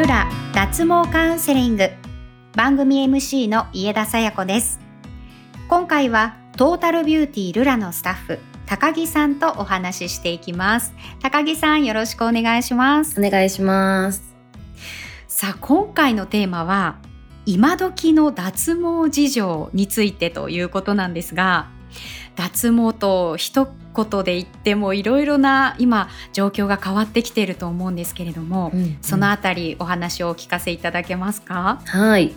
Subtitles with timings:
[0.00, 1.90] ルラ脱毛カウンセリング。
[2.56, 4.80] 番組 MC の家田紗也子です。
[5.68, 10.94] 今回はトータルビューティールラのスタッフ高木さんとお話ししていきます。
[11.20, 13.20] 高木さんよろしくお願いします。
[13.20, 14.22] お願いします。
[15.28, 16.96] さあ今回のテーマは
[17.44, 21.68] 今時の脱毛事情についてということなんですが
[22.36, 31.80] 脱毛と一言で言ってもいろいろな今状況が変わってきていると思うんですけれども、うんうん、そのあたりお話をお聞かせいただけますか？
[31.84, 32.34] はい。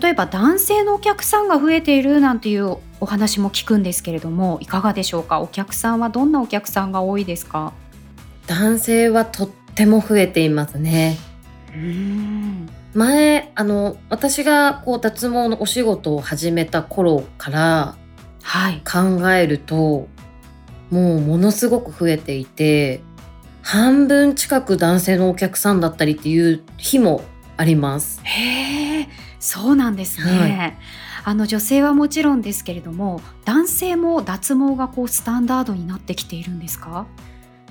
[0.00, 5.40] 例えば男性のお客さんが増えているなんていうお話も聞くんですけれどもいかがでしょうか？
[5.40, 7.74] お客さんはどんなお客さんが多いですか？
[8.46, 11.18] 男性はとっても増えていますね。
[11.74, 12.68] うん。
[12.94, 17.96] 前あの私がこう脱毛のお仕事を始めた頃から
[18.84, 20.06] 考えると、は
[20.92, 23.00] い、もうものすごく増えていて
[23.62, 27.22] 半分近く男性のお客さんだったりっていう日も
[27.56, 28.20] あります。
[28.22, 29.08] へえ、
[29.40, 30.38] そうなんですね。
[30.38, 30.76] はい、
[31.24, 37.06] あの女性はもちろんですけれども、男性も脱毛がこうスタンダードになってきているんですか？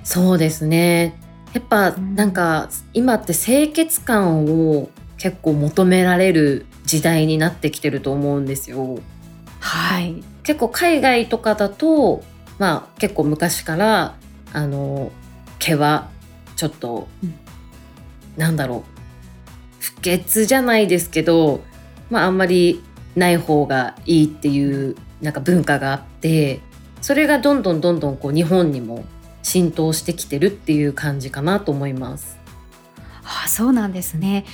[0.03, 1.19] そうですね。
[1.53, 8.97] やっぱなんか今って清潔感を結構求められる時代になってきてると思うんですよ。
[9.63, 10.21] はい。
[10.43, 12.21] 結構海外とかだと
[12.59, 14.15] まあ結構昔から
[14.51, 15.11] あの
[15.57, 16.09] 毛は
[16.57, 17.33] ちょっと、うん、
[18.35, 18.93] なんだろう
[19.79, 21.61] 不潔じゃないですけど
[22.09, 22.83] まああんまり
[23.15, 26.59] ない方がいいっていうなんか文化があって
[27.01, 29.05] それがどんどんどんどんこう日本にも
[29.43, 32.37] 浸透してきてるっていう感じかなと思います。
[33.23, 34.45] あそうなんですね。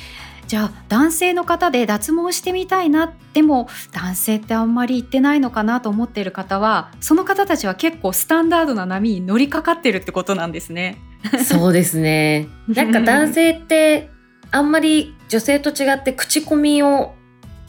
[0.50, 10.98] じゃあ男性の方で脱毛してみたいなでも男性ってあんまり言ってないのかなと思っている方はその方たちは結構スタンダードな波に乗りかかってるってことなんですね。
[11.46, 12.48] そうですね。
[12.68, 14.10] なんか男性って
[14.50, 17.14] あんまり女性と違って口コミを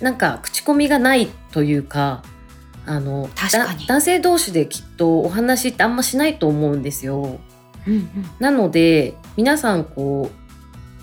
[0.01, 2.23] なんか口コミがないというか
[2.87, 3.29] あの
[3.89, 7.41] 男性同士できっとお話ってあんましないと思うんですよ。
[7.87, 10.50] うんうん、なので皆さんこう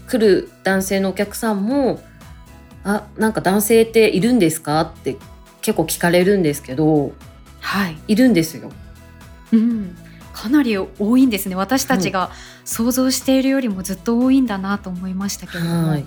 [0.07, 2.01] 来る男性のお客さんも
[2.84, 5.18] 「あなんか男性っているんですか?」って
[5.62, 7.12] 結構聞かれるんですけど、
[7.59, 8.72] はい、いるんですよ。
[9.51, 9.96] うん、
[10.34, 11.56] かなり多いんですね。
[11.56, 12.31] 私たちが
[12.63, 16.06] 想像しているよりもずっと多いんだなと思いましたけれども、はい、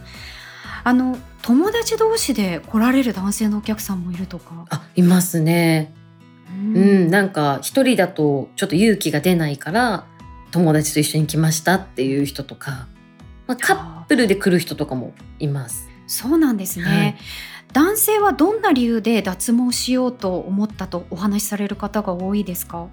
[0.84, 4.66] あの友達同士で来られる男性のお客さんもいるとか？
[4.71, 5.93] あいますね。
[6.50, 10.05] うん、うん、なんか一人だとちょっと勇気が出ないから
[10.50, 12.87] 友達と一緒に来ましたっていう人とか
[13.50, 15.88] まあ、カップルで来る人とかもいます。
[16.06, 17.16] そうなんですね、はい、
[17.72, 22.89] 男性はどんな理由で脱毛しようと思ったとお話しされる方が多いですか、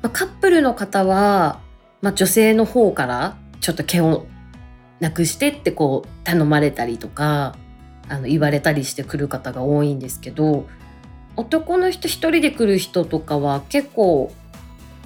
[0.00, 1.60] まあ、カップルの方は、
[2.00, 4.26] まあ、女性の方からちょっと毛を
[5.00, 7.54] なくしてってこう頼まれたりとか
[8.08, 10.66] あの言われたりしてくる方が多いんですけど
[11.36, 14.32] 男の人一人で来る人とかは結構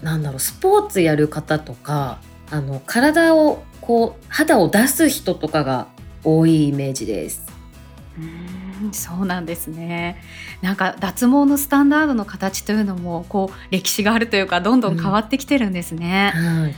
[0.02, 5.88] なんだろうスポーツやる方とかあの体をこう肌を出す人とかが
[6.22, 7.44] 多いイメージです。
[8.18, 8.20] う
[8.86, 10.22] んそうなんですね。
[10.62, 16.32] なんか脱毛のスタンダードの形というのもこう歴史があるというかどんどん変わってきてるんですね。
[16.36, 16.74] うんはい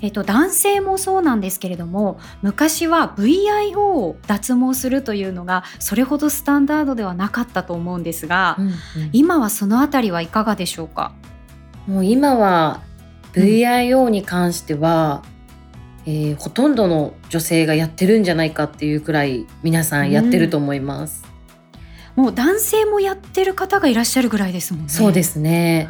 [0.00, 8.74] えっと、男性もそうなんですけれども昔は VIO を脱毛するというのがそれほどスタンダードではなかったと思うんですが、うんうん、
[9.12, 11.12] 今はそのあたりはいかがでしょうか？
[11.86, 12.82] もう今は
[13.32, 15.22] VIO に関しては、
[16.06, 21.24] えー、ほとんどの女性がやってるんじゃないかっていうくらい皆さんやってると思います。
[22.16, 24.88] うん、もう男性もやってる方がいらっしゃるぐらいですもんね。
[24.90, 25.88] そうですね。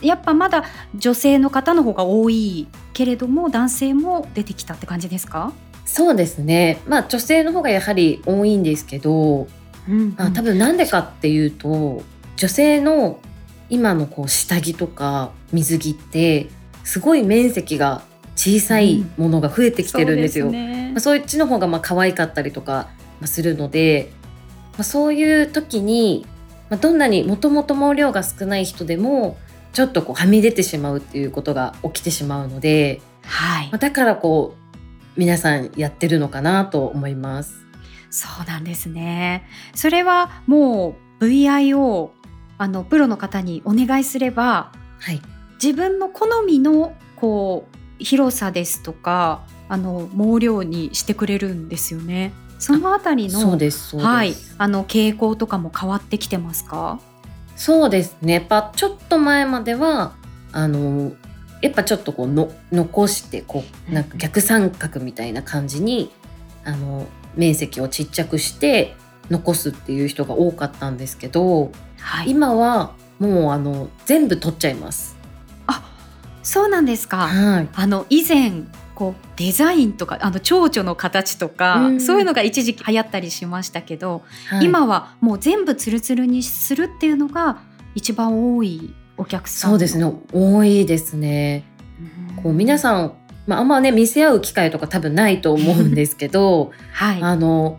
[0.00, 0.62] やっぱまだ
[0.94, 5.52] 女性の方の方が多いけれども男性も出てきたって感じですか？
[5.84, 9.48] そうですねまあ女性の方がやはり多いんですけど、
[9.88, 12.02] うん、うん、まあ、多分なんでかっていうと
[12.36, 13.18] 女性の
[13.68, 16.48] 今のこう下着とか水着って
[16.84, 18.02] すごい面積が
[18.36, 20.46] 小さいものが増えてきてるんですよ。
[20.46, 22.88] うん、そね、まあ、そっちの方がまあ可愛かったりとか
[23.24, 24.12] するので、
[24.72, 26.26] まあ、そういう時に、
[26.70, 29.36] まあ、どんなにもともと毛量が少ない人でも
[29.72, 34.78] ちょっとこうはみ出てしまうっていうことが起きてしまうので、はいまあ、だからこう
[35.16, 37.64] 皆さんやってるのかなと思います。
[38.10, 39.46] そうなんですね。
[39.74, 42.10] それはもう VIO
[42.58, 45.20] あのプロの方にお願いすれば、はい、
[45.62, 52.32] 自分の好みのこう広さですとかあの毛量にしてくれるんですよね。
[52.58, 53.58] そのあたりの
[53.98, 57.00] はいあの傾向とかも変わってきてますか？
[57.56, 58.34] そうですね。
[58.34, 60.14] やっぱちょっと前までは
[60.52, 61.12] あの
[61.60, 66.10] やっぱちょっとこうの残してこうなんか逆三角みたいな感じに
[66.64, 68.94] あの面積をちっちゃくして
[69.30, 75.13] 残すっていう人が多かったんですけど、はい、今はもうあの全部取っちゃいます。
[76.44, 78.64] あそうなんですか、はい、あの以前
[78.94, 87.58] こうデザインとかあの蝶々の形とか、うん、そういうのが一時期流行ったりしましたけど、はい、今はもう全部ツルツルにするっていうのが
[87.94, 90.12] 一番多いお客さんそうですね。
[90.32, 91.64] 多いですね。
[92.36, 93.12] うん、こう皆さん、
[93.46, 97.78] まあ、あんまね見せ合う機会とか多分ないと思うんですけど、 はい、あの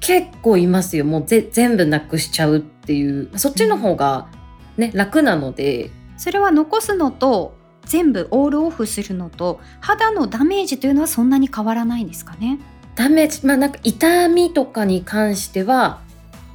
[0.00, 1.04] 結構いますよ。
[1.04, 3.30] もうぜ全部なくしちゃうっていう。
[3.36, 4.28] そっちの方が
[4.76, 5.90] ね、楽なので。
[6.18, 7.57] それは残すのと
[7.88, 12.60] 全部オールオフするのと肌のダメージというのはそんなに変わらないんですかね？
[12.94, 16.00] ダメージまあなんか痛みとかに関しては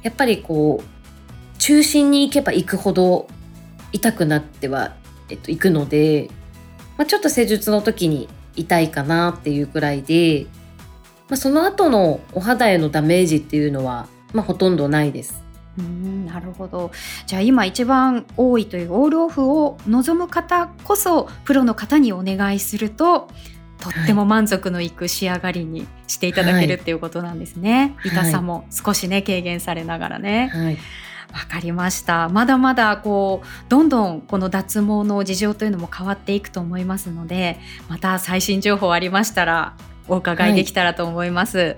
[0.02, 3.28] やっぱりこう中心に行けば行くほど
[3.92, 4.96] 痛くなっては、
[5.28, 6.28] えっと、行くので、
[6.98, 10.46] まあ、ちょっと施術の時に痛いかなっていうくらいで、
[11.28, 15.43] まあ、その後のお肌へのダメージっていうのは、まあ、ほとんどないです。
[15.78, 16.92] うんなるほど。
[17.26, 23.28] じゃあ今一番多いというオールオフを望む方こそプロの方にお願いすると
[23.80, 30.50] とっても満足のいく仕上がりにしていただけるっていうことなんですね、はい、痛さも少しね軽減されながらね。
[30.52, 30.78] はい。
[31.32, 32.28] わかりました。
[32.28, 39.76] まだまだこうどんどんこの脱毛の事情というのも変わっていくと思いますのでまた最新情報ありましたら
[40.06, 41.76] お伺いできたらと思います、はい、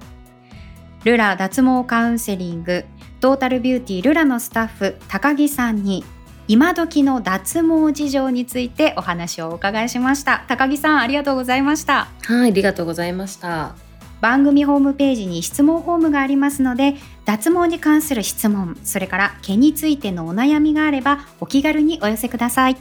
[1.06, 2.84] ルラ脱毛カウンセリング
[3.20, 6.04] トータルビューティールラのスタッフ高木さんに
[6.48, 10.44] 今時の脱毛事情についてお話をお伺いしました。
[10.48, 12.08] 高木さんありがとうございました。
[12.24, 13.76] はいありがとうございました。
[14.20, 22.76] 番組ホームページに質問フォームがありますので脱毛に関する質問それから毛についてのお悩みがあればお気軽にお寄せください